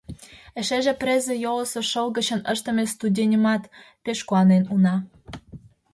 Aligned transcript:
Эшеже 0.59 0.93
презе 1.01 1.35
йолысо 1.43 1.81
шыл 1.91 2.07
гычын 2.17 2.41
ыштыме 2.53 2.83
студеньымат!— 2.93 3.63
пеш 4.03 4.19
куанен 4.27 4.63
уна. 4.73 4.95